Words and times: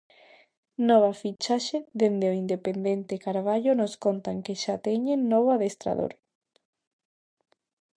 Nova 0.87 1.11
fichaxe 1.21 1.77
dende 1.99 2.25
o 2.31 2.37
independente 2.43 3.21
Carballo 3.25 3.71
nos 3.75 3.93
contan 4.05 4.37
que 4.45 4.53
xa 4.61 4.75
teñen 4.87 5.19
novo 5.31 5.49
adestrador. 5.53 6.13